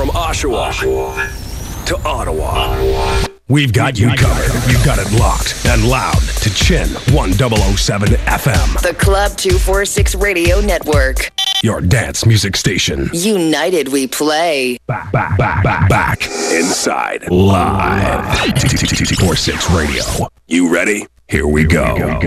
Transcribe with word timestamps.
From 0.00 0.08
Oshawa, 0.08 1.84
to 1.84 2.08
Ottawa. 2.08 3.22
We've 3.48 3.70
got 3.70 3.98
you 3.98 4.08
covered. 4.08 4.72
You've 4.72 4.82
got 4.82 4.98
it 4.98 5.12
locked 5.20 5.66
and 5.66 5.86
loud 5.86 6.22
to 6.40 6.54
Chin 6.54 6.88
1007 7.12 8.08
FM. 8.08 8.80
The 8.80 8.94
Club 8.94 9.36
246 9.36 10.14
Radio 10.14 10.62
Network. 10.62 11.30
Your 11.62 11.82
dance 11.82 12.24
music 12.24 12.56
station. 12.56 13.10
United 13.12 13.88
we 13.88 14.06
play. 14.06 14.78
Back, 14.86 15.12
back, 15.12 15.36
back, 15.36 15.62
back, 15.62 15.90
back. 15.90 16.22
Inside. 16.50 17.30
Live. 17.30 18.54
246 18.58 19.70
Radio. 19.72 20.28
You 20.48 20.72
ready? 20.72 21.06
Here 21.28 21.46
we 21.46 21.64
go. 21.64 22.22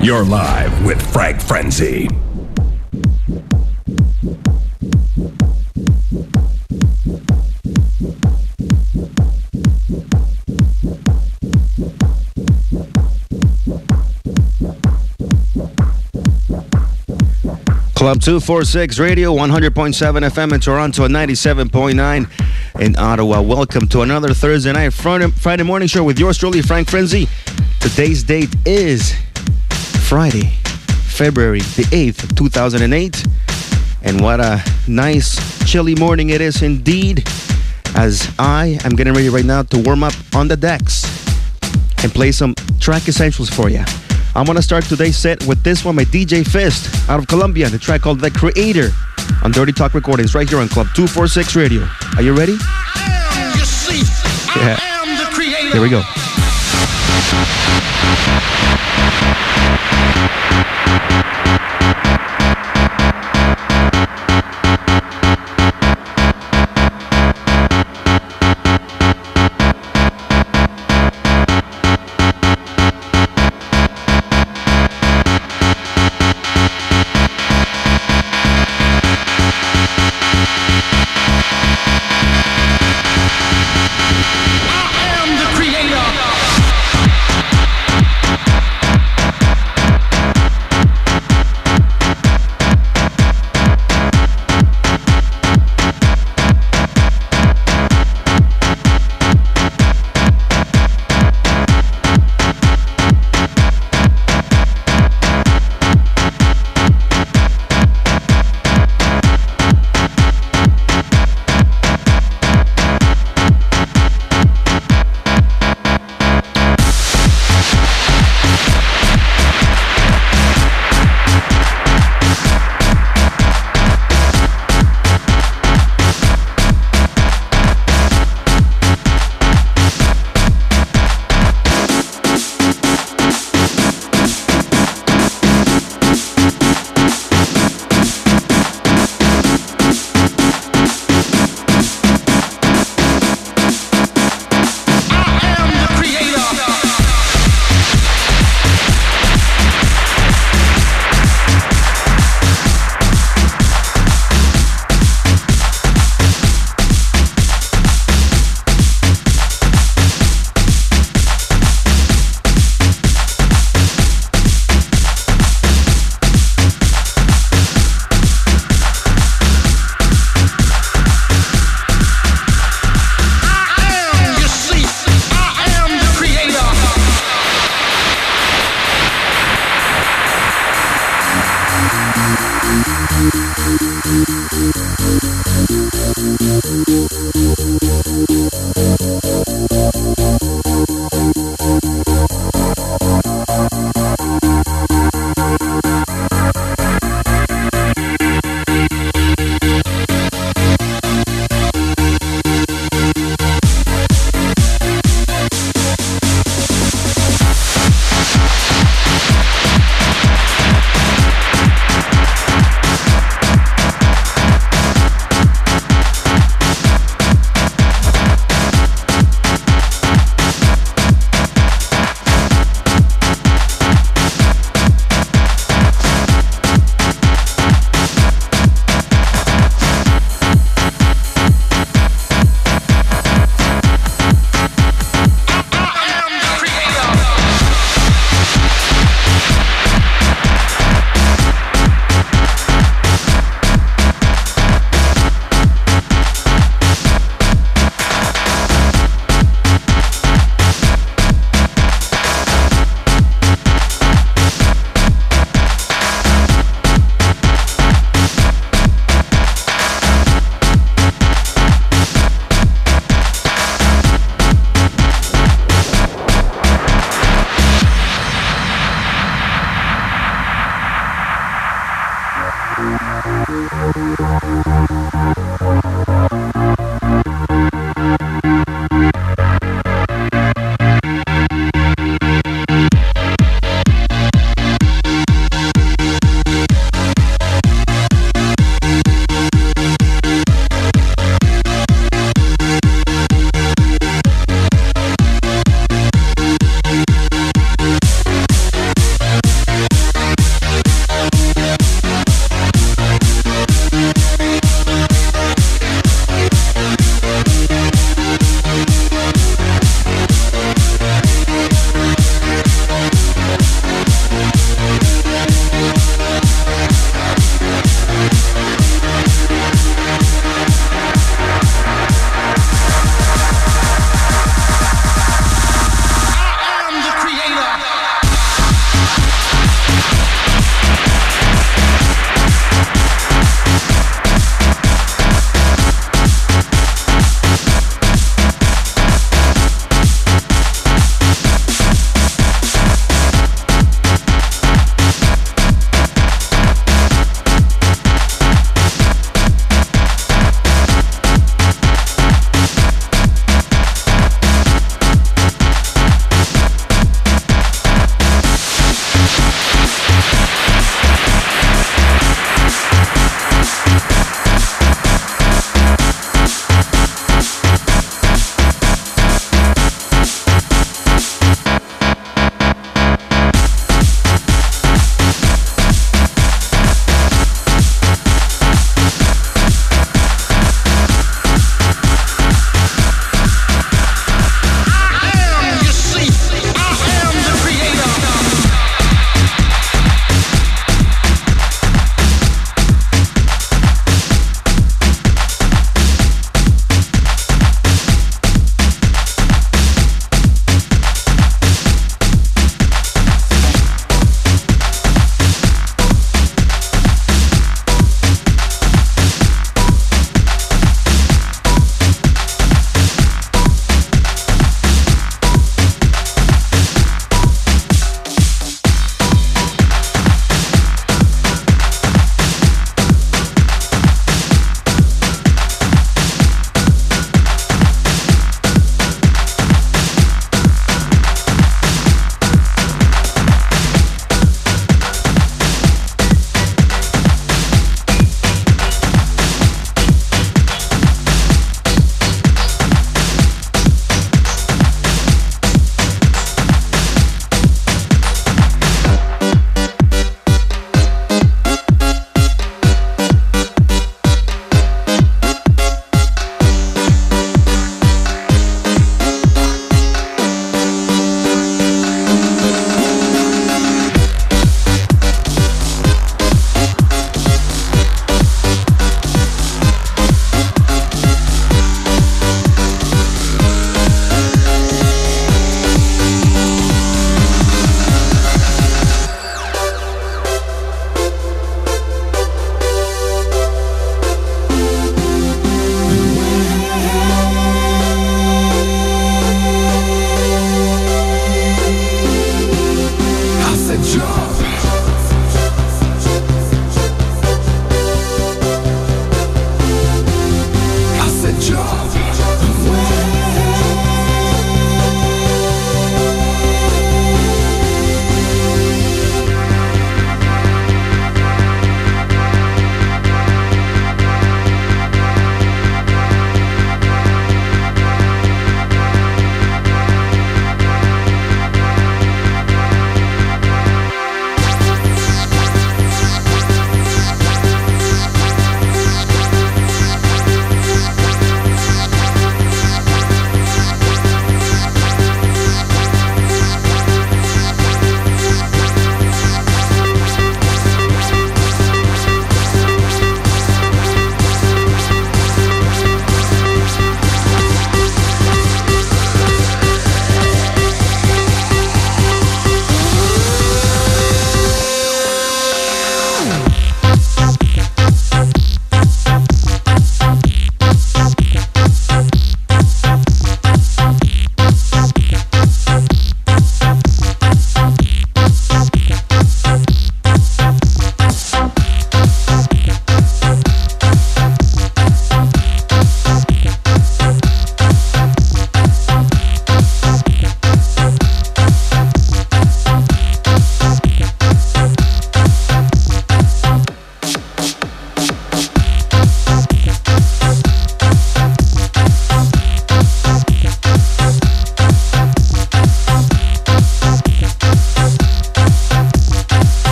You're 0.00 0.24
live 0.24 0.86
with 0.86 1.02
Frank 1.12 1.40
Frenzy. 1.40 2.08
Club 18.06 18.20
246 18.20 19.00
Radio, 19.00 19.34
100.7 19.34 19.92
FM 19.92 20.52
in 20.52 20.60
Toronto 20.60 21.06
and 21.06 21.12
97.9 21.12 22.80
in 22.80 22.96
Ottawa. 22.96 23.40
Welcome 23.40 23.88
to 23.88 24.02
another 24.02 24.32
Thursday 24.32 24.70
night 24.70 24.92
Friday, 24.92 25.64
morning 25.64 25.88
show 25.88 26.04
with 26.04 26.16
yours 26.16 26.38
truly, 26.38 26.62
Frank 26.62 26.88
Frenzy. 26.88 27.26
Today's 27.80 28.22
date 28.22 28.54
is 28.64 29.12
Friday, 30.08 30.52
February 31.08 31.58
the 31.58 31.82
8th, 31.90 32.36
2008. 32.36 33.26
And 34.02 34.20
what 34.20 34.38
a 34.38 34.62
nice, 34.86 35.68
chilly 35.68 35.96
morning 35.96 36.30
it 36.30 36.40
is 36.40 36.62
indeed, 36.62 37.26
as 37.96 38.32
I 38.38 38.78
am 38.84 38.94
getting 38.94 39.14
ready 39.14 39.30
right 39.30 39.44
now 39.44 39.64
to 39.64 39.82
warm 39.82 40.04
up 40.04 40.14
on 40.32 40.46
the 40.46 40.56
decks 40.56 41.04
and 42.04 42.12
play 42.12 42.30
some 42.30 42.54
track 42.78 43.08
essentials 43.08 43.50
for 43.50 43.68
you. 43.68 43.84
I'm 44.36 44.44
gonna 44.44 44.60
start 44.60 44.84
today's 44.84 45.16
set 45.16 45.42
with 45.46 45.62
this 45.62 45.82
one 45.82 45.96
by 45.96 46.04
DJ 46.04 46.46
Fist 46.46 47.08
out 47.08 47.18
of 47.18 47.26
Colombia, 47.26 47.70
the 47.70 47.78
track 47.78 48.02
called 48.02 48.20
The 48.20 48.30
Creator 48.30 48.90
on 49.42 49.50
Dirty 49.50 49.72
Talk 49.72 49.94
Recordings 49.94 50.34
right 50.34 50.46
here 50.46 50.58
on 50.58 50.68
Club 50.68 50.88
246 50.94 51.56
Radio. 51.56 51.88
Are 52.16 52.22
you 52.22 52.34
ready? 52.34 52.58
Yeah. 54.54 54.76
Here 55.72 55.80
we 55.80 55.88
go. 55.88 56.02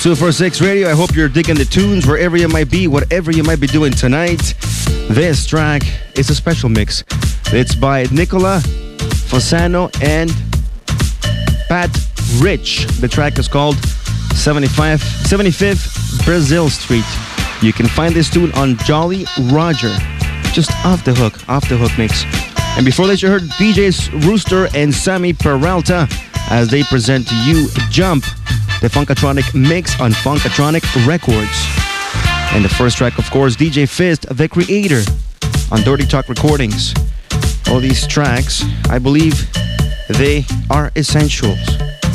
246 0.00 0.62
Radio. 0.62 0.88
I 0.88 0.94
hope 0.94 1.14
you're 1.14 1.28
digging 1.28 1.56
the 1.56 1.66
tunes 1.66 2.06
wherever 2.06 2.34
you 2.34 2.48
might 2.48 2.70
be, 2.70 2.88
whatever 2.88 3.30
you 3.30 3.42
might 3.42 3.60
be 3.60 3.66
doing 3.66 3.92
tonight. 3.92 4.54
This 5.10 5.44
track 5.44 5.82
is 6.16 6.30
a 6.30 6.34
special 6.34 6.70
mix. 6.70 7.04
It's 7.48 7.74
by 7.74 8.04
Nicola 8.04 8.62
Fasano 9.28 9.90
and 10.02 10.30
Pat 11.68 11.90
Rich. 12.38 12.86
The 12.98 13.08
track 13.08 13.38
is 13.38 13.46
called 13.46 13.76
75, 14.34 15.00
75th 15.00 16.24
Brazil 16.24 16.70
Street. 16.70 17.04
You 17.60 17.74
can 17.74 17.86
find 17.86 18.14
this 18.14 18.30
tune 18.30 18.52
on 18.52 18.78
Jolly 18.78 19.26
Roger. 19.52 19.94
Just 20.54 20.70
off 20.82 21.04
the 21.04 21.12
hook, 21.12 21.46
off 21.46 21.68
the 21.68 21.76
hook 21.76 21.92
mix. 21.98 22.24
And 22.78 22.86
before 22.86 23.06
that, 23.08 23.20
you 23.20 23.28
heard 23.28 23.42
DJs 23.42 24.24
Rooster 24.26 24.68
and 24.74 24.94
Sammy 24.94 25.34
Peralta 25.34 26.08
as 26.48 26.68
they 26.68 26.84
present 26.84 27.28
to 27.28 27.36
you 27.44 27.68
Jump, 27.90 28.24
the 28.80 28.88
Funkatronic 28.88 29.54
mix 29.54 30.00
on 30.00 30.12
Funkatronic 30.12 31.06
Records. 31.06 31.66
And 32.52 32.64
the 32.64 32.68
first 32.68 32.96
track, 32.96 33.18
of 33.18 33.30
course, 33.30 33.54
DJ 33.54 33.88
Fist, 33.88 34.26
the 34.36 34.48
creator, 34.48 35.02
on 35.70 35.82
Dirty 35.82 36.06
Talk 36.06 36.28
Recordings. 36.28 36.94
All 37.68 37.78
these 37.78 38.06
tracks, 38.06 38.64
I 38.88 38.98
believe 38.98 39.34
they 40.08 40.44
are 40.70 40.90
essentials. 40.96 41.58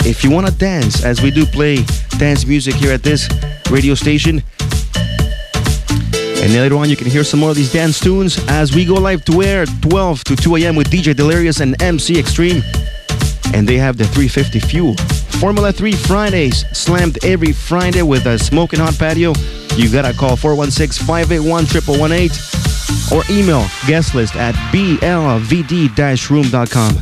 If 0.07 0.23
you 0.23 0.31
want 0.31 0.47
to 0.47 0.53
dance, 0.53 1.03
as 1.03 1.21
we 1.21 1.31
do 1.31 1.45
play 1.45 1.83
dance 2.17 2.45
music 2.45 2.75
here 2.75 2.91
at 2.91 3.03
this 3.03 3.29
radio 3.69 3.93
station, 3.93 4.43
and 6.45 6.53
later 6.53 6.75
on, 6.75 6.89
you 6.89 6.95
can 6.95 7.07
hear 7.07 7.23
some 7.23 7.39
more 7.39 7.51
of 7.51 7.55
these 7.55 7.71
dance 7.71 7.99
tunes 7.99 8.37
as 8.47 8.75
we 8.75 8.85
go 8.85 8.95
live 8.95 9.23
to 9.25 9.41
air 9.41 9.65
12 9.65 10.23
to 10.25 10.35
2 10.35 10.55
a.m. 10.57 10.75
with 10.75 10.89
DJ 10.89 11.15
Delirious 11.15 11.59
and 11.59 11.81
MC 11.81 12.19
Extreme. 12.19 12.61
And 13.53 13.67
they 13.67 13.77
have 13.77 13.97
the 13.97 14.05
350 14.05 14.59
Fuel. 14.59 14.95
Formula 15.39 15.71
3 15.71 15.91
Fridays, 15.91 16.65
slammed 16.71 17.23
every 17.23 17.51
Friday 17.51 18.01
with 18.01 18.25
a 18.25 18.39
smoking 18.39 18.79
hot 18.79 18.97
patio. 18.97 19.33
You 19.75 19.91
gotta 19.91 20.13
call 20.13 20.35
416 20.35 21.05
581 21.05 21.65
1118 21.65 22.55
or 23.11 23.23
email 23.29 23.65
guest 23.87 24.15
list 24.15 24.35
at 24.35 24.55
blvd 24.71 26.29
room.com. 26.29 26.97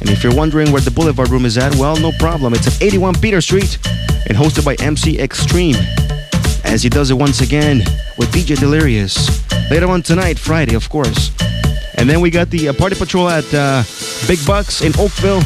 And 0.00 0.10
if 0.10 0.22
you're 0.22 0.34
wondering 0.34 0.72
where 0.72 0.80
the 0.80 0.90
Boulevard 0.90 1.30
Room 1.30 1.44
is 1.44 1.58
at, 1.58 1.74
well, 1.76 1.96
no 1.96 2.12
problem. 2.18 2.54
It's 2.54 2.66
at 2.66 2.82
81 2.82 3.14
Peter 3.20 3.40
Street 3.40 3.78
and 4.28 4.36
hosted 4.36 4.64
by 4.64 4.74
MC 4.84 5.18
Extreme 5.18 5.76
as 6.64 6.82
he 6.82 6.88
does 6.88 7.10
it 7.10 7.14
once 7.14 7.40
again 7.40 7.78
with 8.18 8.30
DJ 8.32 8.58
Delirious. 8.58 9.42
Later 9.70 9.88
on 9.88 10.02
tonight, 10.02 10.38
Friday, 10.38 10.74
of 10.74 10.88
course. 10.88 11.30
And 11.96 12.08
then 12.08 12.20
we 12.20 12.30
got 12.30 12.50
the 12.50 12.68
uh, 12.68 12.72
Party 12.72 12.96
Patrol 12.96 13.28
at 13.28 13.44
uh, 13.52 13.82
Big 14.26 14.44
Bucks 14.46 14.82
in 14.82 14.92
Oakville. 14.98 15.42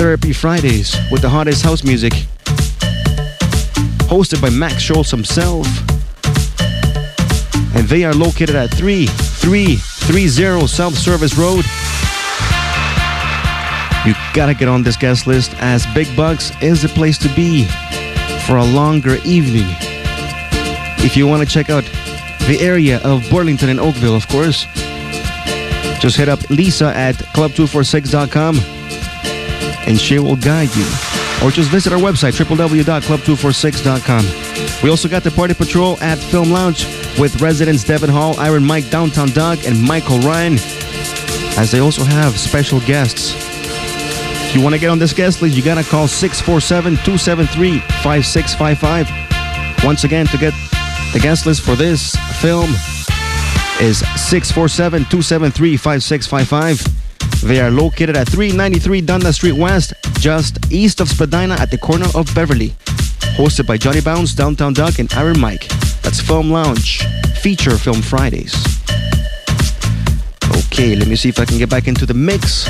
Therapy 0.00 0.32
Fridays 0.32 0.96
with 1.12 1.20
the 1.20 1.28
hottest 1.28 1.62
house 1.62 1.84
music. 1.84 2.14
Hosted 4.08 4.40
by 4.40 4.48
Max 4.48 4.80
Schultz 4.80 5.10
himself. 5.10 5.66
And 7.76 7.86
they 7.86 8.04
are 8.04 8.14
located 8.14 8.56
at 8.56 8.70
3330 8.70 10.66
South 10.66 10.96
Service 10.96 11.36
Road. 11.36 11.66
You 14.06 14.14
gotta 14.32 14.54
get 14.54 14.68
on 14.68 14.82
this 14.82 14.96
guest 14.96 15.26
list 15.26 15.52
as 15.58 15.86
Big 15.88 16.08
Bucks 16.16 16.50
is 16.62 16.80
the 16.80 16.88
place 16.88 17.18
to 17.18 17.28
be 17.36 17.66
for 18.46 18.56
a 18.56 18.64
longer 18.64 19.18
evening. 19.26 19.68
If 21.04 21.14
you 21.14 21.26
want 21.26 21.42
to 21.42 21.46
check 21.46 21.68
out 21.68 21.84
the 22.48 22.56
area 22.58 23.00
of 23.04 23.28
Burlington 23.28 23.68
and 23.68 23.78
Oakville, 23.78 24.16
of 24.16 24.26
course, 24.28 24.64
just 26.00 26.16
hit 26.16 26.30
up 26.30 26.40
Lisa 26.48 26.96
at 26.96 27.16
club246.com 27.36 28.79
and 29.90 30.00
she 30.00 30.18
will 30.20 30.36
guide 30.36 30.70
you. 30.76 30.86
Or 31.42 31.50
just 31.50 31.68
visit 31.68 31.92
our 31.92 31.98
website, 31.98 32.38
www.club246.com. 32.38 34.84
We 34.84 34.88
also 34.88 35.08
got 35.08 35.24
the 35.24 35.32
Party 35.32 35.52
Patrol 35.52 36.00
at 36.00 36.16
Film 36.16 36.52
Lounge 36.52 36.86
with 37.18 37.42
residents 37.42 37.82
Devin 37.82 38.08
Hall, 38.08 38.38
Iron 38.38 38.64
Mike, 38.64 38.88
Downtown 38.88 39.30
Doug, 39.30 39.64
and 39.64 39.82
Michael 39.82 40.20
Ryan, 40.20 40.60
as 41.58 41.72
they 41.72 41.80
also 41.80 42.04
have 42.04 42.38
special 42.38 42.78
guests. 42.80 43.34
If 44.48 44.54
you 44.54 44.62
want 44.62 44.76
to 44.76 44.80
get 44.80 44.90
on 44.90 45.00
this 45.00 45.12
guest 45.12 45.42
list, 45.42 45.56
you 45.56 45.62
got 45.62 45.82
to 45.82 45.90
call 45.90 46.06
647 46.06 46.94
273 47.04 47.80
5655. 47.80 49.84
Once 49.84 50.04
again, 50.04 50.26
to 50.26 50.38
get 50.38 50.54
the 51.12 51.18
guest 51.18 51.46
list 51.46 51.62
for 51.62 51.74
this 51.74 52.14
film 52.40 52.70
is 53.80 54.04
647 54.14 55.02
273 55.10 55.76
5655. 55.76 56.99
They 57.42 57.60
are 57.60 57.70
located 57.70 58.16
at 58.16 58.28
393 58.28 59.00
Dundas 59.00 59.36
Street 59.36 59.56
West, 59.56 59.94
just 60.18 60.58
east 60.70 61.00
of 61.00 61.08
Spadina 61.08 61.54
at 61.54 61.70
the 61.70 61.78
corner 61.78 62.06
of 62.14 62.32
Beverley. 62.34 62.70
Hosted 63.36 63.66
by 63.66 63.78
Johnny 63.78 64.00
Bounce, 64.00 64.34
Downtown 64.34 64.74
Doug, 64.74 65.00
and 65.00 65.12
Iron 65.14 65.40
Mike. 65.40 65.66
That's 66.02 66.20
Film 66.20 66.50
Lounge, 66.50 67.02
feature 67.40 67.78
film 67.78 68.02
Fridays. 68.02 68.54
Okay, 70.66 70.94
let 70.94 71.08
me 71.08 71.16
see 71.16 71.30
if 71.30 71.38
I 71.38 71.46
can 71.46 71.58
get 71.58 71.70
back 71.70 71.88
into 71.88 72.04
the 72.04 72.14
mix. 72.14 72.68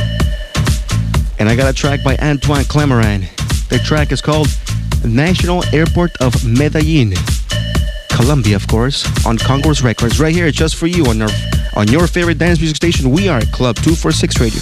And 1.38 1.48
I 1.48 1.56
got 1.56 1.68
a 1.68 1.74
track 1.74 2.04
by 2.04 2.16
Antoine 2.18 2.64
Clamaran. 2.64 3.28
The 3.68 3.78
track 3.78 4.12
is 4.12 4.20
called 4.20 4.48
National 5.04 5.64
Airport 5.74 6.16
of 6.20 6.46
Medellin. 6.46 7.14
Colombia, 8.10 8.56
of 8.56 8.68
course, 8.68 9.04
on 9.26 9.36
Concourse 9.36 9.82
Records. 9.82 10.20
Right 10.20 10.34
here, 10.34 10.50
just 10.50 10.76
for 10.76 10.86
you 10.86 11.06
on 11.06 11.22
our 11.22 11.30
on 11.80 11.88
your 11.88 12.06
favorite 12.06 12.36
dance 12.36 12.60
music 12.60 12.76
station. 12.76 13.10
We 13.10 13.28
are 13.28 13.40
Club 13.52 13.74
246 13.76 14.38
Radio. 14.38 14.60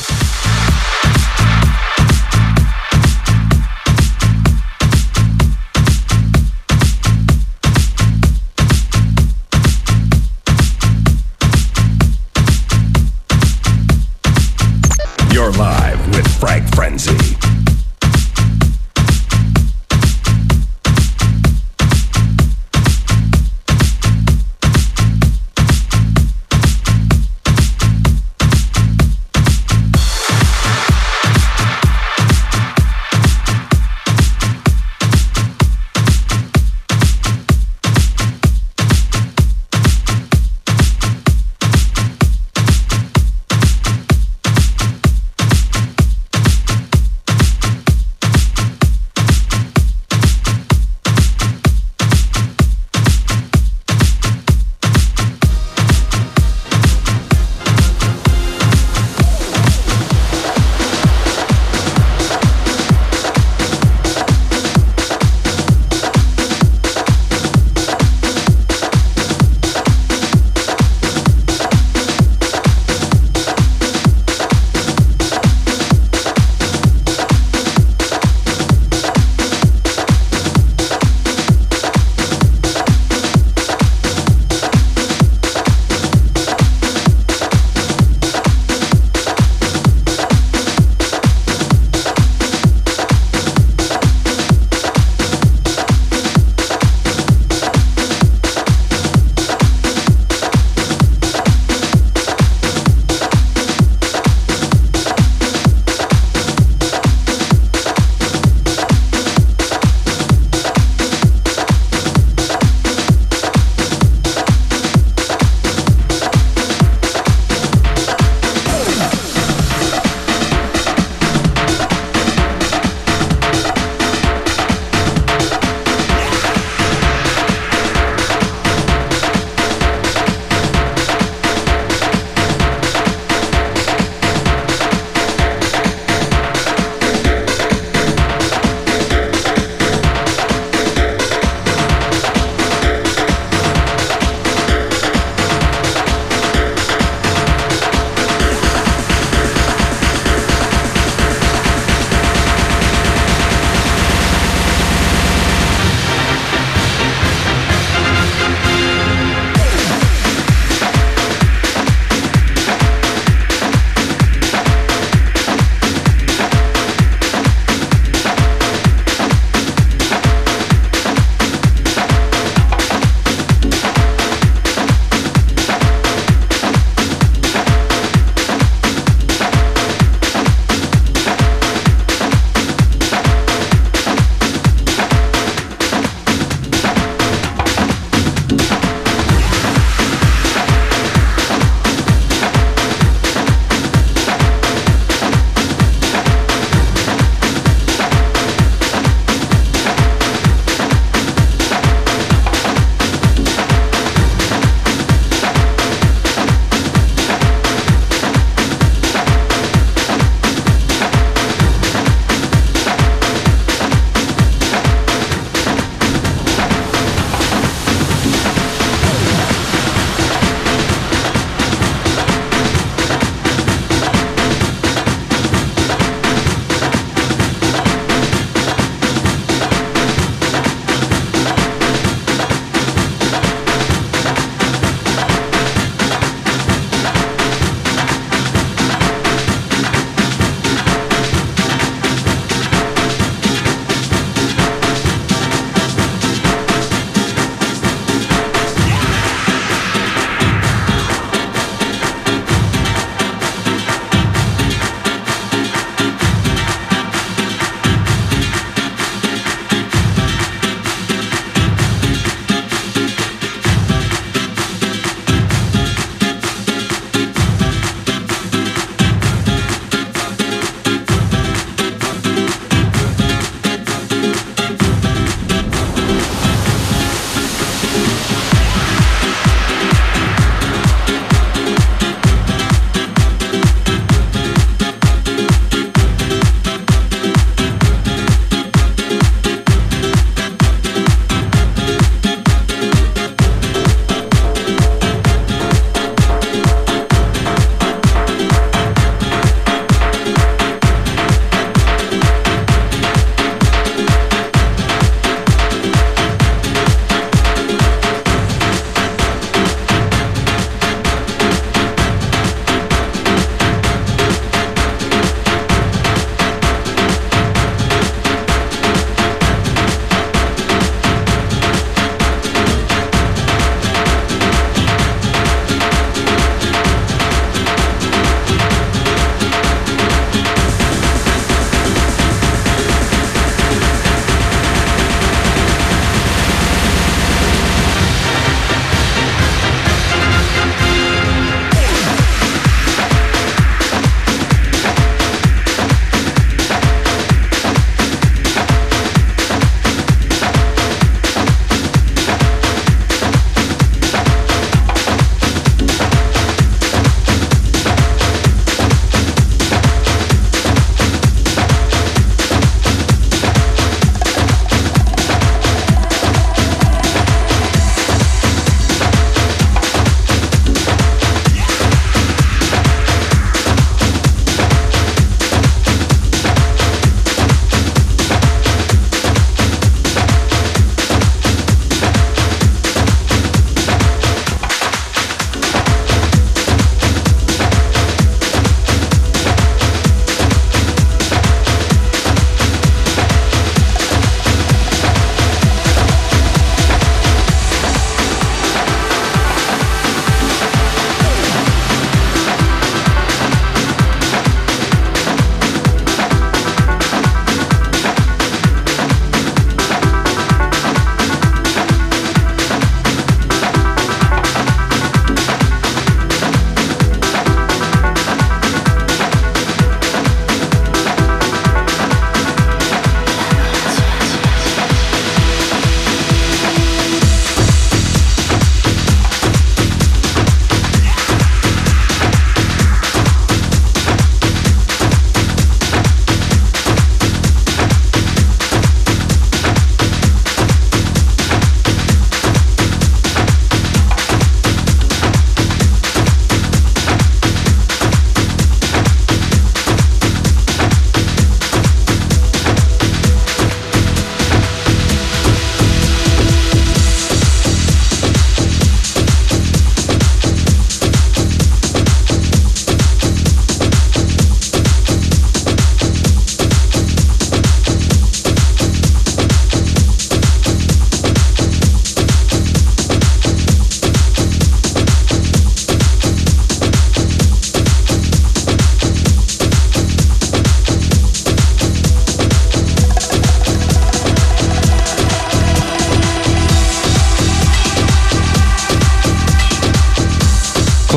You're 15.32 15.50
live 15.52 16.14
with 16.14 16.38
Frank 16.38 16.72
Frenzy. 16.72 17.27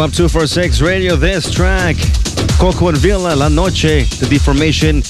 Club 0.02 0.14
246 0.14 0.82
Radio, 0.82 1.16
this 1.16 1.52
track, 1.52 1.96
Coco 2.58 2.88
and 2.88 2.98
Villa, 2.98 3.36
La 3.36 3.50
Noche, 3.50 4.10
The 4.18 4.26
Deformation, 4.28 5.02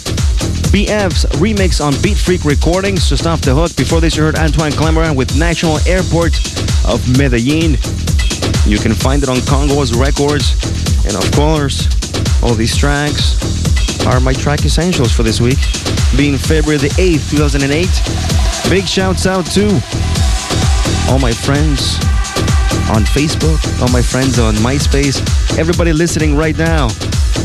BF's 0.67 1.23
remix 1.39 1.79
on 1.79 1.93
Beat 2.01 2.17
Freak 2.17 2.43
Recordings, 2.43 3.07
just 3.07 3.25
off 3.25 3.39
the 3.39 3.55
hook. 3.55 3.73
Before 3.77 4.01
this, 4.01 4.17
you 4.17 4.23
heard 4.23 4.35
Antoine 4.35 4.73
Clamaran 4.73 5.15
with 5.15 5.39
National 5.39 5.77
Airport 5.87 6.35
of 6.83 6.99
Medellin. 7.17 7.79
You 8.67 8.79
can 8.79 8.91
find 8.93 9.23
it 9.23 9.29
on 9.29 9.39
Congo's 9.47 9.95
Records. 9.95 10.59
And 11.07 11.15
of 11.15 11.23
course, 11.31 11.87
all 12.43 12.53
these 12.53 12.75
tracks 12.75 13.39
are 14.05 14.19
my 14.19 14.33
track 14.33 14.65
essentials 14.65 15.13
for 15.13 15.23
this 15.23 15.39
week, 15.39 15.59
being 16.17 16.37
February 16.37 16.79
the 16.79 16.91
8th, 16.99 17.31
2008. 17.31 18.69
Big 18.69 18.85
shouts 18.85 19.25
out 19.25 19.45
to 19.55 19.71
all 21.07 21.17
my 21.17 21.31
friends 21.31 22.10
on 22.89 23.03
Facebook, 23.03 23.59
all 23.81 23.89
my 23.91 24.01
friends 24.01 24.39
on 24.39 24.55
MySpace, 24.55 25.21
everybody 25.57 25.93
listening 25.93 26.35
right 26.35 26.57
now 26.57 26.89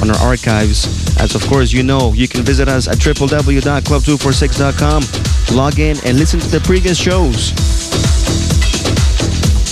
on 0.00 0.10
our 0.10 0.18
archives. 0.18 0.88
As 1.18 1.34
of 1.34 1.42
course 1.46 1.72
you 1.72 1.82
know, 1.82 2.12
you 2.12 2.28
can 2.28 2.42
visit 2.42 2.68
us 2.68 2.86
at 2.88 2.98
www.club246.com, 2.98 5.56
log 5.56 5.78
in 5.78 5.96
and 6.04 6.18
listen 6.18 6.40
to 6.40 6.48
the 6.48 6.60
previous 6.60 6.98
shows. 6.98 7.54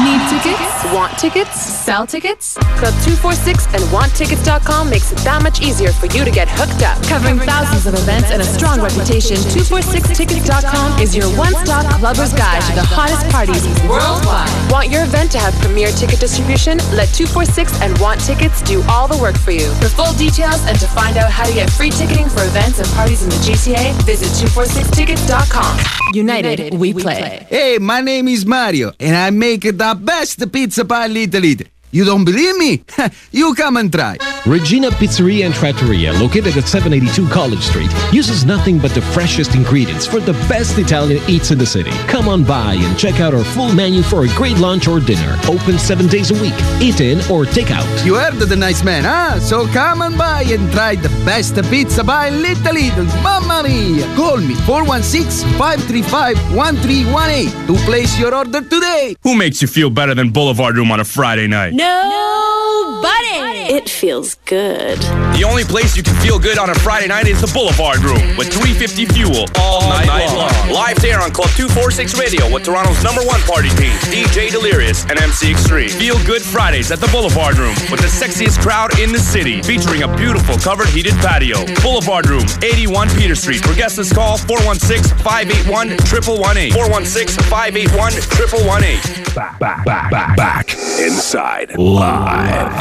Need 0.00 0.22
tickets? 0.30 0.68
Want 0.94 1.18
tickets? 1.18 1.60
Sell 1.60 2.06
tickets? 2.06 2.54
Club 2.80 2.94
246 3.04 3.66
and 3.74 3.82
WantTickets.com 3.92 4.88
makes 4.88 5.12
it 5.12 5.18
that 5.26 5.42
much 5.42 5.60
easier 5.60 5.92
for 5.92 6.06
you 6.06 6.24
to 6.24 6.30
get 6.30 6.48
hooked 6.48 6.82
up. 6.82 6.96
Covering 7.04 7.38
thousands 7.38 7.86
of 7.86 7.94
events 7.94 8.30
and 8.30 8.40
a 8.40 8.44
strong 8.44 8.80
reputation, 8.80 9.36
246tickets.com 9.52 11.00
is 11.00 11.14
your 11.16 11.28
one-stop 11.36 11.84
clubber's 11.98 12.32
guide 12.32 12.62
to 12.70 12.74
the 12.74 12.86
hottest 12.86 13.28
parties 13.28 13.66
worldwide. 13.84 14.48
Want 14.70 14.88
your 14.88 15.02
event 15.04 15.32
to 15.32 15.38
have 15.38 15.52
premier 15.60 15.90
ticket 15.92 16.20
distribution? 16.20 16.78
Let 16.96 17.12
246 17.12 17.80
and 17.82 17.98
Want 17.98 18.20
Tickets 18.20 18.62
do 18.62 18.82
all 18.88 19.08
the 19.08 19.16
work 19.18 19.36
for 19.38 19.52
you. 19.52 19.72
For 19.80 19.88
full 19.88 20.12
details 20.14 20.64
and 20.66 20.78
to 20.80 20.86
find 20.88 21.16
out 21.16 21.30
how 21.30 21.44
to 21.44 21.52
get 21.52 21.70
free 21.70 21.90
ticketing 21.90 22.28
for 22.28 22.44
events 22.44 22.78
and 22.78 22.88
parties 22.96 23.22
in 23.22 23.30
the 23.30 23.36
GTA, 23.36 23.92
visit 24.04 24.28
246tickets.com. 24.48 25.78
United, 26.14 26.74
we 26.74 26.94
play. 26.94 27.46
Hey, 27.48 27.78
my 27.78 27.97
name 28.00 28.28
is 28.28 28.44
Mario, 28.44 28.92
and 28.98 29.16
I 29.16 29.30
make 29.30 29.62
the 29.62 29.98
best 30.00 30.50
pizza 30.52 30.84
by 30.84 31.06
Little 31.06 31.44
Italy. 31.44 31.66
You 31.90 32.04
don't 32.04 32.22
believe 32.24 32.56
me? 32.56 32.84
you 33.32 33.54
come 33.54 33.78
and 33.78 33.90
try. 33.90 34.18
Regina 34.44 34.90
Pizzeria 34.90 35.46
and 35.46 35.54
Trattoria, 35.54 36.12
located 36.14 36.54
at 36.56 36.68
782 36.68 37.26
College 37.28 37.62
Street, 37.62 37.90
uses 38.12 38.44
nothing 38.44 38.78
but 38.78 38.90
the 38.92 39.00
freshest 39.00 39.54
ingredients 39.54 40.06
for 40.06 40.20
the 40.20 40.34
best 40.48 40.76
Italian 40.78 41.22
eats 41.28 41.50
in 41.50 41.56
the 41.58 41.64
city. 41.64 41.90
Come 42.06 42.28
on 42.28 42.44
by 42.44 42.74
and 42.74 42.98
check 42.98 43.20
out 43.20 43.32
our 43.34 43.42
full 43.42 43.72
menu 43.74 44.02
for 44.02 44.24
a 44.24 44.28
great 44.36 44.58
lunch 44.58 44.86
or 44.86 45.00
dinner. 45.00 45.34
Open 45.48 45.78
seven 45.78 46.06
days 46.08 46.30
a 46.30 46.34
week. 46.42 46.52
Eat 46.80 47.00
in 47.00 47.20
or 47.30 47.46
take 47.46 47.70
out. 47.70 47.86
You 48.04 48.16
heard 48.16 48.34
the 48.34 48.54
nice 48.56 48.84
man, 48.84 49.04
huh? 49.04 49.40
So 49.40 49.66
come 49.68 50.02
on 50.02 50.18
by 50.18 50.42
and 50.42 50.70
try 50.72 50.94
the 50.96 51.08
best 51.24 51.54
pizza 51.70 52.04
by 52.04 52.28
Little 52.28 52.76
Italy. 52.76 53.08
Mamma 53.22 53.62
mia! 53.62 54.04
Call 54.14 54.36
me 54.38 54.54
416-535-1318 54.68 57.66
to 57.66 57.74
place 57.84 58.18
your 58.18 58.34
order 58.34 58.60
today. 58.60 59.16
Who 59.22 59.36
makes 59.36 59.62
you 59.62 59.68
feel 59.68 59.90
better 59.90 60.14
than 60.14 60.30
Boulevard 60.30 60.76
Room 60.76 60.90
on 60.90 61.00
a 61.00 61.04
Friday 61.04 61.46
night? 61.46 61.74
Nobody. 61.78 63.57
It 63.68 63.84
feels 63.90 64.36
good. 64.46 64.98
The 65.36 65.44
only 65.44 65.62
place 65.62 65.94
you 65.94 66.02
can 66.02 66.14
feel 66.24 66.38
good 66.38 66.56
on 66.56 66.70
a 66.70 66.74
Friday 66.74 67.06
night 67.06 67.26
is 67.28 67.42
the 67.44 67.52
Boulevard 67.52 67.98
Room 68.00 68.16
with 68.40 68.48
350 68.48 69.04
Fuel 69.12 69.44
all, 69.60 69.84
all 69.84 69.90
night, 69.92 70.06
night 70.08 70.24
long. 70.32 70.48
long. 70.48 70.72
Live 70.72 70.96
there 71.04 71.20
on 71.20 71.28
Club 71.36 71.50
246 71.52 72.16
Radio 72.18 72.48
with 72.48 72.64
Toronto's 72.64 73.04
number 73.04 73.20
one 73.28 73.42
party 73.44 73.68
team, 73.76 73.92
DJ 74.08 74.48
Delirious 74.50 75.04
and 75.12 75.20
MC 75.20 75.50
Extreme. 75.52 75.90
Feel 76.00 76.16
good 76.24 76.40
Fridays 76.40 76.88
at 76.90 76.96
the 76.98 77.08
Boulevard 77.12 77.58
Room 77.60 77.76
with 77.92 78.00
the 78.00 78.08
sexiest 78.08 78.56
crowd 78.64 78.96
in 78.98 79.12
the 79.12 79.20
city, 79.20 79.60
featuring 79.60 80.00
a 80.02 80.08
beautiful 80.16 80.56
covered 80.56 80.88
heated 80.88 81.12
patio. 81.20 81.60
Boulevard 81.84 82.24
Room, 82.26 82.46
81 82.64 83.10
Peter 83.20 83.34
Street. 83.36 83.60
For 83.60 83.74
guests, 83.76 84.00
call 84.14 84.38
416-581-1118. 84.48 86.72
416-581-1118. 86.72 89.34
Back, 89.34 89.58
back, 89.60 89.84
back, 89.84 90.10
back, 90.10 90.34
back. 90.38 90.72
Inside. 90.72 91.76
Live. 91.76 92.72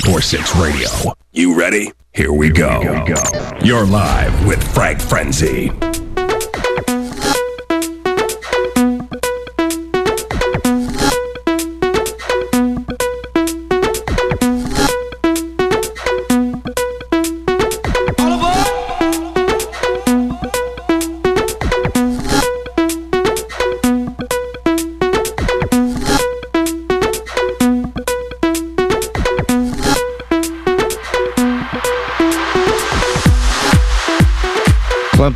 246 0.00 0.56
Radio. 0.56 1.14
You 1.32 1.58
ready? 1.58 1.90
Here 2.12 2.30
we 2.30 2.50
go. 2.50 2.82
You're 3.62 3.86
live 3.86 4.46
with 4.46 4.62
Frank 4.74 5.00
Frenzy. 5.00 5.72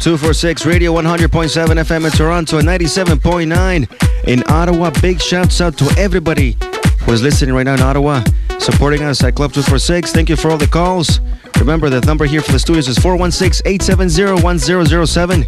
246 0.01 0.65
Radio 0.65 0.95
100.7 0.95 1.29
FM 1.77 2.07
in 2.07 2.11
Toronto 2.13 2.57
and 2.57 2.67
97.9 2.67 4.27
in 4.27 4.43
Ottawa. 4.49 4.91
Big 5.03 5.21
shouts 5.21 5.61
out 5.61 5.77
to 5.77 5.95
everybody 5.99 6.57
who's 7.03 7.23
listening 7.23 7.55
right 7.55 7.65
now 7.65 7.75
in 7.75 7.83
Ottawa, 7.83 8.25
supporting 8.59 9.03
us 9.03 9.23
at 9.23 9.35
Club 9.35 9.53
246. 9.53 10.11
Thank 10.13 10.31
you 10.31 10.37
for 10.37 10.51
all 10.51 10.57
the 10.57 10.67
calls. 10.67 11.21
Remember, 11.59 11.91
the 11.91 12.01
number 12.01 12.25
here 12.25 12.41
for 12.41 12.51
the 12.51 12.59
studios 12.59 12.89
is 12.89 12.97
416 12.97 13.61
870 13.67 14.43
1007. 14.43 15.45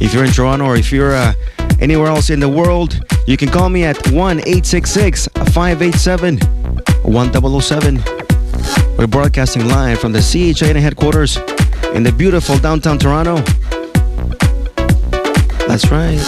If 0.00 0.12
you're 0.12 0.24
in 0.24 0.32
Toronto 0.32 0.64
or 0.64 0.74
if 0.74 0.90
you're 0.90 1.14
uh, 1.14 1.32
anywhere 1.78 2.08
else 2.08 2.28
in 2.28 2.40
the 2.40 2.48
world, 2.48 3.00
you 3.28 3.36
can 3.36 3.50
call 3.50 3.68
me 3.68 3.84
at 3.84 4.10
1 4.10 4.40
866 4.40 5.28
587 5.28 6.38
1007. 7.04 8.02
We're 8.98 9.06
broadcasting 9.06 9.68
live 9.68 10.00
from 10.00 10.10
the 10.10 10.20
CHIN 10.20 10.74
headquarters 10.74 11.36
in 11.94 12.02
the 12.02 12.12
beautiful 12.12 12.58
downtown 12.58 12.98
Toronto. 12.98 13.44
That's 15.72 15.90
right. 15.90 16.20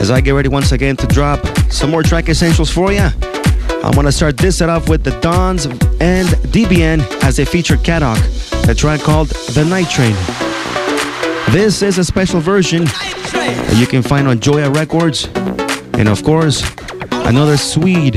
As 0.00 0.10
I 0.10 0.22
get 0.22 0.30
ready 0.30 0.48
once 0.48 0.72
again 0.72 0.96
to 0.96 1.06
drop 1.06 1.46
some 1.70 1.90
more 1.90 2.02
track 2.02 2.30
essentials 2.30 2.70
for 2.70 2.90
you, 2.90 3.00
I 3.02 3.92
want 3.94 4.08
to 4.08 4.12
start 4.12 4.38
this 4.38 4.56
set 4.56 4.70
off 4.70 4.88
with 4.88 5.04
the 5.04 5.10
Dons 5.20 5.66
and 5.66 6.26
DBN 6.48 7.02
as 7.22 7.36
they 7.36 7.44
feature 7.44 7.76
Kadoc, 7.76 8.16
a 8.70 8.74
track 8.74 9.00
called 9.00 9.28
The 9.28 9.66
Night 9.66 9.90
Train. 9.90 10.14
This 11.52 11.82
is 11.82 11.98
a 11.98 12.04
special 12.04 12.40
version 12.40 12.84
that 12.86 13.76
you 13.76 13.86
can 13.86 14.00
find 14.00 14.26
on 14.26 14.40
Joya 14.40 14.70
Records. 14.70 15.28
And 15.92 16.08
of 16.08 16.24
course, 16.24 16.64
another 17.10 17.58
Swede 17.58 18.14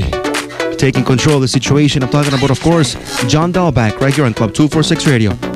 taking 0.78 1.04
control 1.04 1.36
of 1.36 1.42
the 1.42 1.48
situation. 1.50 2.04
I'm 2.04 2.10
talking 2.10 2.34
about, 2.34 2.52
of 2.52 2.62
course, 2.62 2.94
John 3.28 3.52
Dahlback 3.52 4.00
right 4.00 4.14
here 4.14 4.24
on 4.24 4.34
Club 4.34 4.54
246 4.54 5.08
Radio. 5.08 5.49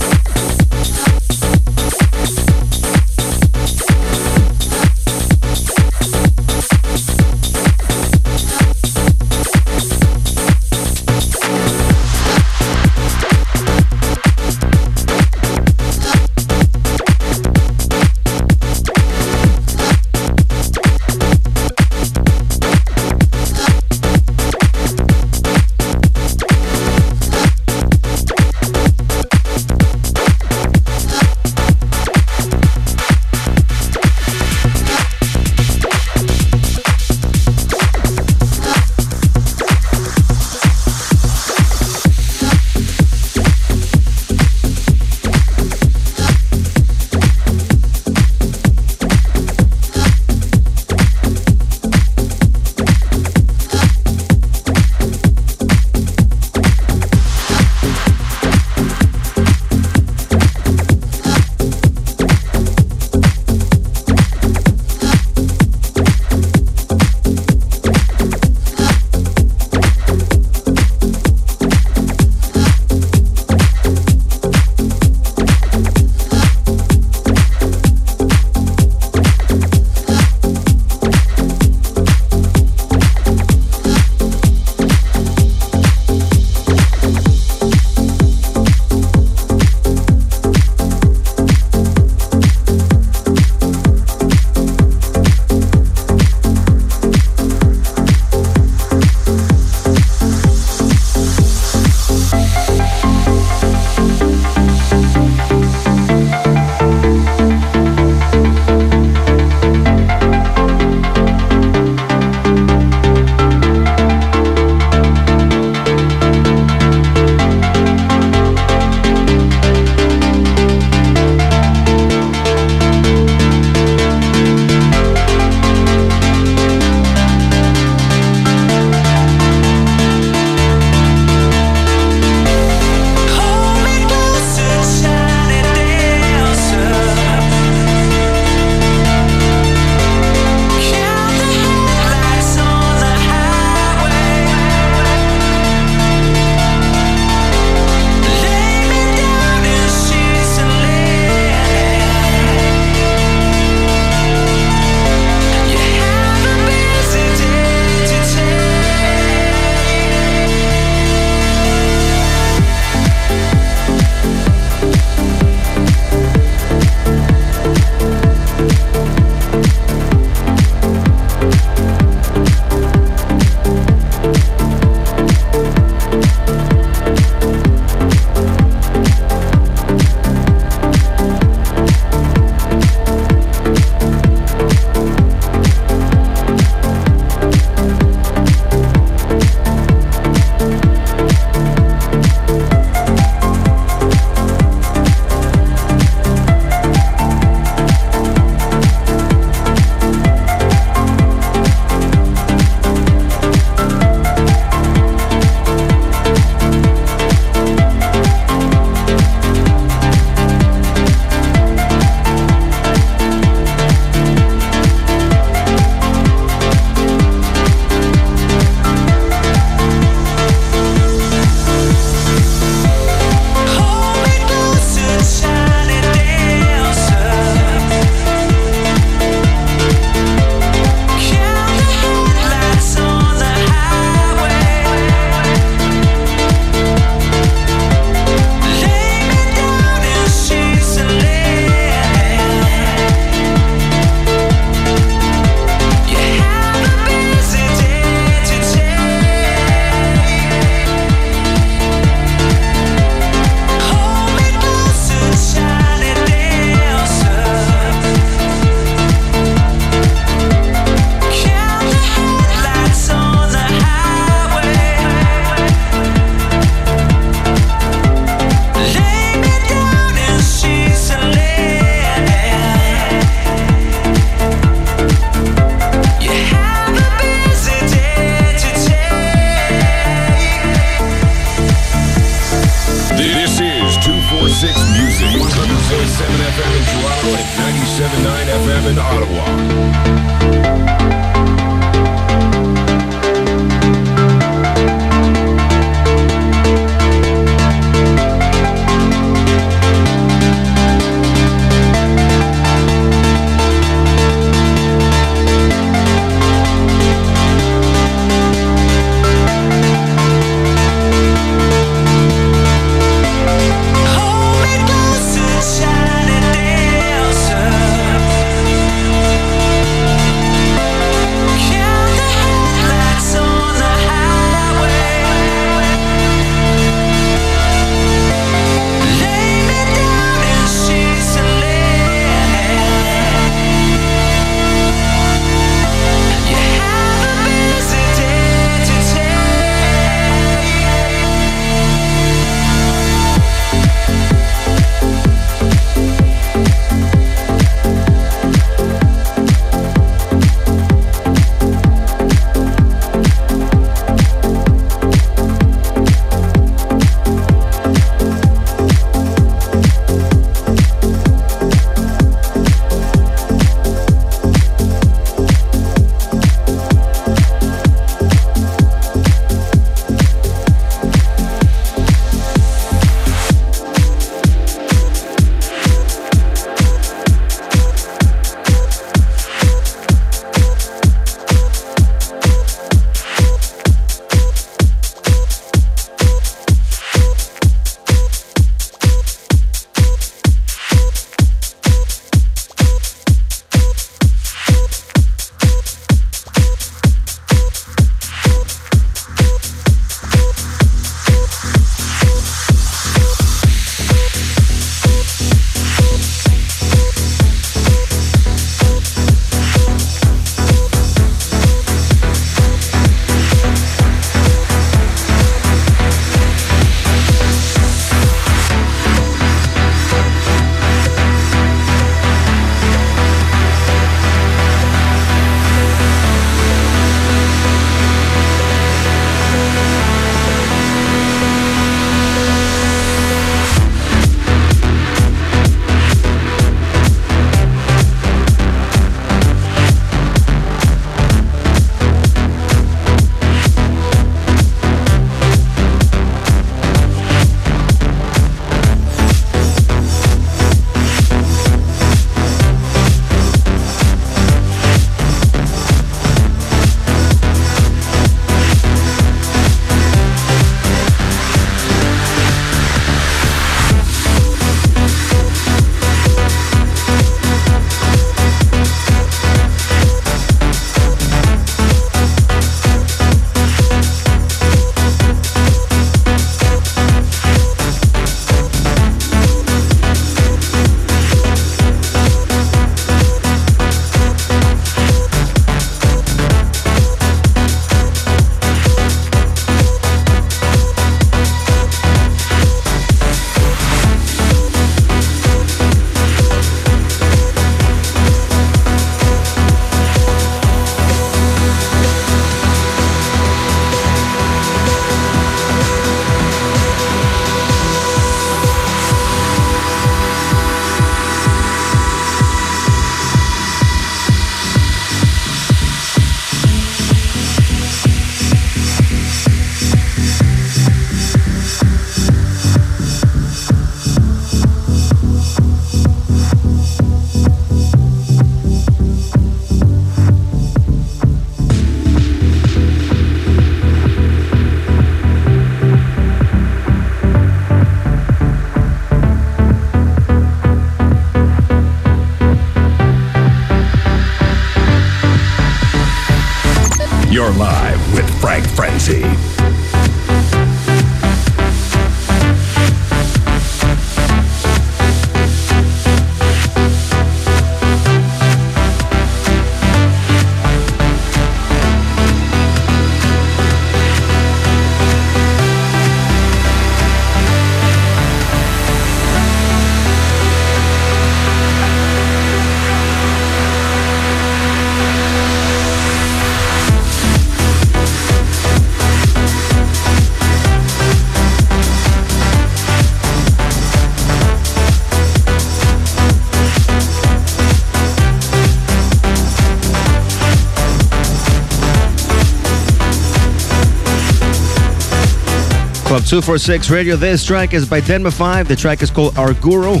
246 596.34 596.90
Radio. 596.90 597.14
This 597.14 597.44
track 597.44 597.74
is 597.74 597.88
by 597.88 598.00
Denma 598.00 598.32
5. 598.32 598.66
The 598.66 598.74
track 598.74 599.02
is 599.02 599.10
called 599.12 599.38
Our 599.38 599.54
Guru, 599.54 600.00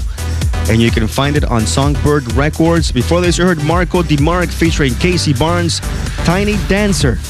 and 0.68 0.82
you 0.82 0.90
can 0.90 1.06
find 1.06 1.36
it 1.36 1.44
on 1.44 1.64
Songbird 1.64 2.32
Records. 2.32 2.90
Before 2.90 3.20
this, 3.20 3.38
you 3.38 3.44
heard 3.44 3.62
Marco 3.62 4.02
DeMarc 4.02 4.52
featuring 4.52 4.96
Casey 4.96 5.32
Barnes, 5.32 5.78
Tiny 6.24 6.56
Dancer 6.66 7.20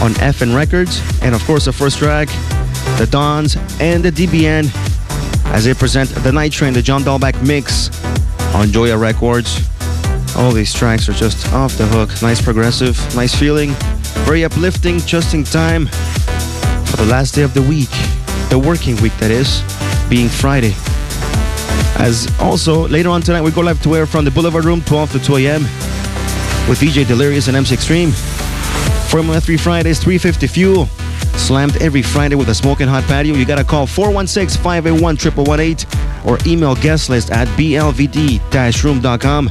on 0.00 0.14
FN 0.24 0.56
Records. 0.56 1.02
And 1.20 1.34
of 1.34 1.44
course, 1.44 1.66
the 1.66 1.72
first 1.74 1.98
track, 1.98 2.28
The 2.96 3.06
Dons 3.10 3.58
and 3.78 4.02
the 4.02 4.10
DBN 4.10 4.74
as 5.52 5.66
they 5.66 5.74
present 5.74 6.08
The 6.08 6.32
Night 6.32 6.52
Train, 6.52 6.72
the 6.72 6.80
John 6.80 7.02
Dahlback 7.02 7.46
mix 7.46 7.90
on 8.54 8.72
Joya 8.72 8.96
Records. 8.96 9.68
All 10.34 10.52
these 10.52 10.72
tracks 10.72 11.10
are 11.10 11.12
just 11.12 11.52
off 11.52 11.76
the 11.76 11.86
hook. 11.86 12.08
Nice 12.22 12.40
progressive, 12.40 12.96
nice 13.14 13.34
feeling, 13.34 13.72
very 14.24 14.46
uplifting, 14.46 14.98
just 15.00 15.34
in 15.34 15.44
time 15.44 15.90
the 16.98 17.06
last 17.06 17.34
day 17.34 17.42
of 17.42 17.54
the 17.54 17.62
week, 17.62 17.90
the 18.50 18.58
working 18.58 18.96
week 18.96 19.16
that 19.18 19.30
is, 19.30 19.62
being 20.10 20.28
Friday. 20.28 20.74
As 21.96 22.28
also 22.40 22.88
later 22.88 23.08
on 23.10 23.22
tonight, 23.22 23.42
we 23.42 23.52
go 23.52 23.60
live 23.60 23.80
to 23.84 23.94
air 23.94 24.04
from 24.04 24.24
the 24.24 24.32
Boulevard 24.32 24.64
Room, 24.64 24.80
12 24.82 25.12
to 25.12 25.18
2 25.20 25.36
a.m. 25.36 25.62
with 26.68 26.80
DJ 26.80 27.06
Delirious 27.06 27.46
and 27.46 27.56
MC 27.56 27.74
Extreme. 27.74 28.10
Formula 29.10 29.40
3 29.40 29.56
Fridays, 29.56 29.98
350 30.00 30.46
fuel. 30.48 30.86
Slammed 31.36 31.80
every 31.80 32.02
Friday 32.02 32.34
with 32.34 32.48
a 32.48 32.54
smoking 32.54 32.88
hot 32.88 33.04
patio. 33.04 33.34
You 33.34 33.46
gotta 33.46 33.64
call 33.64 33.86
416 33.86 34.60
581 34.60 35.16
1118 35.16 36.28
or 36.28 36.38
email 36.46 36.74
guest 36.74 37.08
list 37.08 37.30
at 37.30 37.46
blvd 37.56 38.84
room.com. 38.84 39.50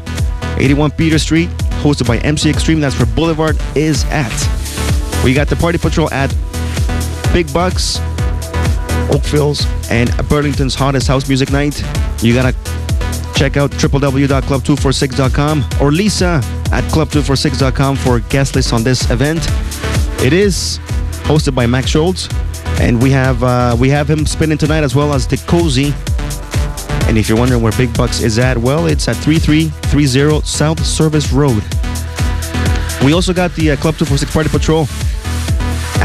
81 0.57 0.91
Peter 0.91 1.17
Street, 1.17 1.49
hosted 1.81 2.07
by 2.07 2.17
MC 2.19 2.49
Extreme. 2.49 2.81
That's 2.81 2.97
where 2.99 3.05
Boulevard 3.15 3.57
is 3.73 4.03
at. 4.05 4.33
We 5.23 5.33
got 5.33 5.47
the 5.47 5.55
Party 5.55 5.77
Patrol 5.77 6.11
at 6.11 6.29
Big 7.38 7.53
Bucks, 7.53 7.99
Oakville's, 9.13 9.63
and 9.91 10.09
Burlington's 10.27 10.73
hottest 10.73 11.07
house 11.07 11.27
music 11.27 11.51
night. 11.51 11.79
You 12.23 12.33
gotta 12.33 12.51
check 13.35 13.57
out 13.57 13.69
www.club246.com 13.69 15.65
or 15.79 15.91
Lisa 15.91 16.41
at 16.71 16.83
club246.com 16.85 17.95
for 17.97 18.21
guest 18.21 18.55
lists 18.55 18.73
on 18.73 18.81
this 18.83 19.11
event. 19.11 19.47
It 20.25 20.33
is 20.33 20.79
hosted 21.29 21.53
by 21.53 21.67
Max 21.67 21.91
Schultz, 21.91 22.27
and 22.81 22.99
we 22.99 23.11
have 23.11 23.43
uh, 23.43 23.75
we 23.79 23.88
have 23.89 24.09
him 24.09 24.25
spinning 24.25 24.57
tonight 24.57 24.83
as 24.83 24.95
well 24.95 25.13
as 25.13 25.27
the 25.27 25.38
Cozy. 25.45 25.93
And 27.07 27.19
if 27.19 27.29
you're 27.29 27.38
wondering 27.38 27.61
where 27.61 27.73
Big 27.73 27.95
Bucks 27.95 28.19
is 28.19 28.39
at, 28.39 28.57
well, 28.57 28.88
it's 28.88 29.07
at 29.07 29.15
3330 29.17 30.43
South 30.43 30.83
Service 30.83 31.31
Road. 31.31 31.61
We 33.05 33.13
also 33.13 33.31
got 33.31 33.53
the 33.53 33.73
uh, 33.73 33.75
Club 33.75 33.95
246 33.95 34.33
Party 34.33 34.49
Patrol 34.49 34.88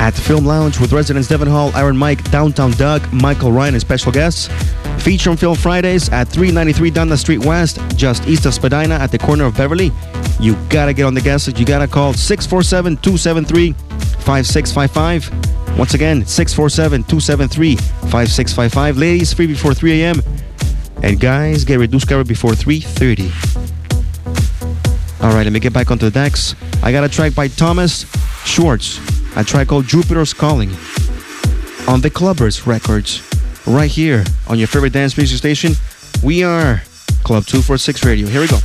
at 0.03 0.15
the 0.15 0.21
Film 0.21 0.45
Lounge 0.45 0.81
with 0.81 0.93
residents 0.93 1.29
Devon 1.29 1.47
Hall, 1.47 1.71
Iron 1.77 1.97
Mike, 1.97 2.29
Downtown 2.33 2.73
Doug, 2.73 3.11
Michael 3.13 3.53
Ryan, 3.53 3.75
and 3.75 3.81
special 3.81 4.11
guests. 4.11 4.49
Feature 5.01 5.31
on 5.31 5.37
Film 5.37 5.57
Fridays 5.57 6.09
at 6.09 6.27
393 6.27 6.91
Dundas 6.91 7.21
Street 7.21 7.45
West, 7.45 7.79
just 7.95 8.27
east 8.27 8.45
of 8.45 8.53
Spadina 8.53 8.97
at 8.97 9.13
the 9.13 9.19
corner 9.19 9.45
of 9.45 9.57
Beverley. 9.57 9.93
You 10.41 10.57
gotta 10.69 10.93
get 10.93 11.05
on 11.05 11.15
the 11.15 11.21
guest 11.21 11.47
list. 11.47 11.61
You 11.61 11.65
gotta 11.65 11.87
call 11.87 12.15
647 12.15 12.97
273 12.97 13.73
5655. 14.25 15.79
Once 15.79 15.95
again, 15.95 16.27
647 16.27 17.05
273 17.05 17.77
5655. 17.77 18.99
Ladies, 18.99 19.33
free 19.33 19.47
before 19.47 19.73
3 19.73 20.03
a.m. 20.03 20.21
And 21.05 21.21
guys, 21.21 21.63
get 21.65 21.79
reduced 21.79 22.09
cover 22.09 22.25
before 22.25 22.53
3.30. 22.53 23.31
All 25.23 25.33
right, 25.33 25.45
let 25.45 25.53
me 25.53 25.61
get 25.61 25.73
back 25.73 25.93
onto 25.93 26.07
the 26.07 26.11
decks. 26.11 26.57
I 26.83 26.91
got 26.91 27.05
a 27.05 27.09
track 27.09 27.37
by 27.37 27.47
Thomas 27.47 28.05
Schwartz, 28.45 28.99
a 29.37 29.45
track 29.45 29.69
called 29.69 29.87
Jupiter's 29.87 30.35
Calling 30.35 30.71
on 31.89 32.01
the 32.01 32.11
Clubbers 32.11 32.67
Records, 32.67 33.23
right 33.67 33.91
here 33.91 34.25
on 34.49 34.59
your 34.59 34.69
favorite 34.69 34.93
dance 34.93 35.17
music 35.17 35.39
station. 35.39 35.73
We 36.23 36.45
are 36.45 36.83
Club 37.25 37.47
246 37.47 38.05
Radio. 38.05 38.27
Here 38.27 38.41
we 38.41 38.49
go. 38.49 38.59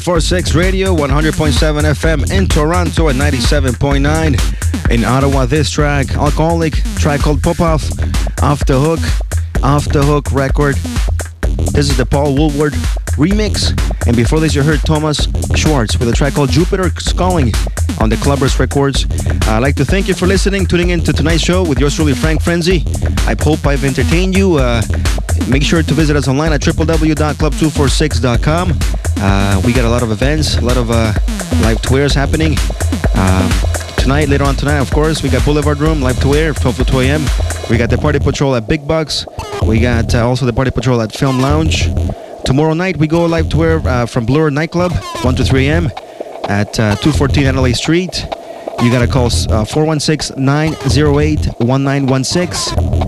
246 0.00 0.54
Radio, 0.54 0.96
100.7 0.96 1.82
FM 1.82 2.32
in 2.32 2.46
Toronto 2.46 3.08
and 3.08 3.20
97.9 3.20 4.90
in 4.90 5.04
Ottawa. 5.04 5.44
This 5.44 5.70
track, 5.70 6.12
Alcoholic, 6.12 6.72
track 6.96 7.20
called 7.20 7.42
Pop 7.42 7.60
Off, 7.60 7.82
Off 8.42 8.64
the 8.64 8.80
Hook, 8.80 9.00
Off 9.62 9.84
the 9.90 10.02
Hook 10.02 10.32
record. 10.32 10.76
This 11.74 11.90
is 11.90 11.98
the 11.98 12.06
Paul 12.06 12.34
Woolford 12.34 12.72
remix. 13.20 13.76
And 14.06 14.16
before 14.16 14.40
this, 14.40 14.54
you 14.54 14.62
heard 14.62 14.80
Thomas 14.86 15.28
Schwartz 15.54 15.98
with 15.98 16.08
a 16.08 16.12
track 16.12 16.32
called 16.32 16.48
Jupiter 16.48 16.90
Calling 17.14 17.52
on 18.00 18.08
the 18.08 18.16
Clubbers 18.16 18.58
Records. 18.58 19.04
I'd 19.48 19.58
like 19.58 19.76
to 19.76 19.84
thank 19.84 20.08
you 20.08 20.14
for 20.14 20.26
listening, 20.26 20.64
tuning 20.64 20.88
in 20.90 21.04
to 21.04 21.12
tonight's 21.12 21.42
show 21.42 21.62
with 21.62 21.78
yours 21.78 21.96
truly, 21.96 22.14
Frank 22.14 22.40
Frenzy. 22.40 22.84
I 23.26 23.36
hope 23.38 23.66
I've 23.66 23.84
entertained 23.84 24.34
you. 24.34 24.54
Uh, 24.54 24.80
make 25.46 25.62
sure 25.62 25.82
to 25.82 25.94
visit 25.94 26.16
us 26.16 26.26
online 26.26 26.54
at 26.54 26.62
www.club246.com. 26.62 28.89
Uh, 29.22 29.60
we 29.64 29.72
got 29.72 29.84
a 29.84 29.88
lot 29.88 30.02
of 30.02 30.10
events, 30.10 30.56
a 30.56 30.60
lot 30.62 30.76
of 30.78 30.90
uh, 30.90 31.12
live 31.60 31.80
tours 31.82 32.14
happening. 32.14 32.56
Um, 33.14 33.50
tonight, 33.98 34.28
later 34.28 34.44
on 34.44 34.56
tonight, 34.56 34.78
of 34.78 34.90
course, 34.90 35.22
we 35.22 35.28
got 35.28 35.44
Boulevard 35.44 35.78
Room, 35.78 36.00
live 36.00 36.18
tour, 36.20 36.54
12 36.54 36.76
to 36.76 36.84
2 36.84 37.00
a.m. 37.00 37.22
We 37.68 37.76
got 37.76 37.90
the 37.90 37.98
Party 37.98 38.18
Patrol 38.18 38.54
at 38.56 38.66
Big 38.66 38.88
Bucks. 38.88 39.26
We 39.66 39.78
got 39.78 40.14
uh, 40.14 40.26
also 40.26 40.46
the 40.46 40.52
Party 40.54 40.70
Patrol 40.70 41.02
at 41.02 41.12
Film 41.12 41.38
Lounge. 41.38 41.88
Tomorrow 42.44 42.72
night, 42.74 42.96
we 42.96 43.06
go 43.06 43.26
live 43.26 43.48
tour 43.50 43.86
uh, 43.86 44.06
from 44.06 44.24
Blur 44.24 44.48
Nightclub, 44.50 44.92
1 45.22 45.34
to 45.36 45.44
3 45.44 45.68
a.m. 45.68 45.86
at 46.48 46.80
uh, 46.80 46.96
214 46.96 47.46
Adelaide 47.46 47.74
Street. 47.74 48.26
You 48.82 48.90
got 48.90 49.00
to 49.00 49.06
call 49.06 49.26
uh, 49.26 49.66
416 49.66 50.42
908 50.42 51.46
1916. 51.58 52.99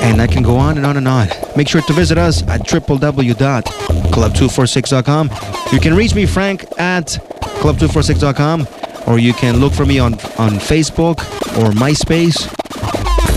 And 0.00 0.22
I 0.22 0.26
can 0.26 0.42
go 0.42 0.56
on 0.56 0.76
and 0.76 0.84
on 0.86 0.96
and 0.96 1.08
on. 1.08 1.28
Make 1.56 1.68
sure 1.68 1.82
to 1.82 1.92
visit 1.92 2.18
us 2.18 2.42
at 2.48 2.62
www.club246.com. 2.62 5.30
You 5.72 5.80
can 5.80 5.94
reach 5.94 6.14
me, 6.14 6.26
Frank, 6.26 6.64
at 6.78 7.06
club246.com, 7.60 8.68
or 9.06 9.18
you 9.18 9.32
can 9.32 9.58
look 9.58 9.72
for 9.72 9.84
me 9.84 9.98
on, 9.98 10.14
on 10.38 10.60
Facebook 10.60 11.18
or 11.58 11.72
MySpace 11.72 12.46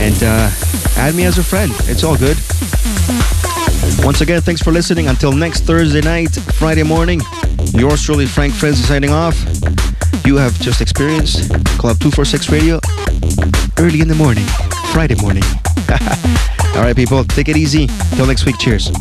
and 0.01 0.23
uh, 0.23 0.49
add 0.97 1.15
me 1.15 1.25
as 1.25 1.37
a 1.37 1.43
friend. 1.43 1.71
It's 1.85 2.03
all 2.03 2.17
good. 2.17 2.37
Once 4.03 4.21
again, 4.21 4.41
thanks 4.41 4.61
for 4.61 4.71
listening. 4.71 5.07
Until 5.07 5.31
next 5.31 5.61
Thursday 5.61 6.01
night, 6.01 6.31
Friday 6.55 6.83
morning, 6.83 7.21
yours 7.73 8.03
truly, 8.03 8.25
Frank 8.25 8.53
Frenzy, 8.53 8.81
signing 8.83 9.11
off. 9.11 9.35
You 10.25 10.37
have 10.37 10.59
just 10.59 10.81
experienced 10.81 11.49
Club 11.77 11.99
246 11.99 12.49
Radio 12.49 12.79
early 13.77 14.01
in 14.01 14.07
the 14.07 14.15
morning, 14.15 14.45
Friday 14.91 15.15
morning. 15.21 15.43
All 16.75 16.83
right, 16.83 16.95
people, 16.95 17.23
take 17.23 17.49
it 17.49 17.57
easy. 17.57 17.87
Till 18.15 18.25
next 18.25 18.45
week, 18.45 18.57
cheers. 18.57 18.91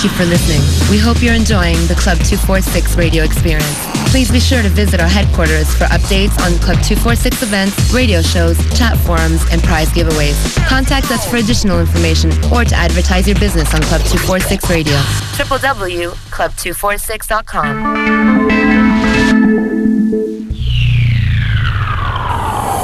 Thank 0.00 0.12
you 0.12 0.18
for 0.24 0.30
listening. 0.30 0.62
We 0.90 0.96
hope 0.96 1.20
you're 1.20 1.34
enjoying 1.34 1.76
the 1.86 1.94
Club 1.94 2.16
246 2.24 2.96
radio 2.96 3.22
experience. 3.22 3.76
Please 4.08 4.32
be 4.32 4.40
sure 4.40 4.62
to 4.62 4.70
visit 4.70 4.98
our 4.98 5.06
headquarters 5.06 5.74
for 5.74 5.84
updates 5.92 6.32
on 6.40 6.56
Club 6.64 6.80
246 6.80 7.42
events, 7.42 7.92
radio 7.92 8.22
shows, 8.22 8.56
chat 8.78 8.96
forums, 8.96 9.44
and 9.52 9.62
prize 9.62 9.90
giveaways. 9.90 10.56
Contact 10.66 11.10
us 11.10 11.28
for 11.28 11.36
additional 11.36 11.80
information 11.80 12.30
or 12.50 12.64
to 12.64 12.74
advertise 12.74 13.28
your 13.28 13.38
business 13.38 13.74
on 13.74 13.82
Club 13.82 14.00
246 14.04 14.70
Radio. 14.70 14.96
www.club246.com. 15.36 17.84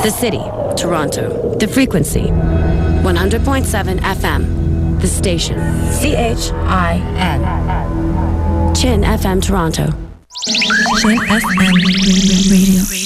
The 0.02 0.10
city, 0.10 0.42
Toronto. 0.76 1.56
The 1.56 1.66
frequency, 1.66 2.24
100.7 2.24 4.00
FM. 4.00 4.55
The 5.06 5.12
station, 5.12 5.56
C-H-I-N. 5.92 7.40
Chin 8.74 9.02
FM 9.02 9.40
Toronto. 9.40 9.86
Chin 11.00 11.18
FM 11.18 13.05